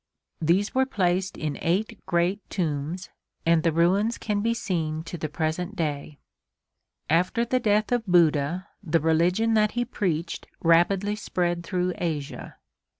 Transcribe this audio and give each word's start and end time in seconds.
These 0.41 0.73
were 0.73 0.87
placed 0.87 1.37
in 1.37 1.59
eight 1.61 2.03
great 2.07 2.41
tombs, 2.49 3.11
and 3.45 3.61
the 3.61 3.71
ruins 3.71 4.17
can 4.17 4.41
be 4.41 4.55
seen 4.55 5.03
to 5.03 5.15
the 5.15 5.29
present 5.29 5.75
day. 5.75 6.17
After 7.07 7.45
the 7.45 7.59
death 7.59 7.91
of 7.91 8.07
Buddha 8.07 8.67
the 8.81 8.99
religion 8.99 9.53
that 9.53 9.73
he 9.73 9.85
preached 9.85 10.47
rapidly 10.63 11.15
spread 11.15 11.63
through 11.63 11.93
Asia. 11.99 12.55